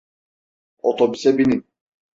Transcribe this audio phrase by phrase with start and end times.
[0.81, 1.65] Otobüse binin!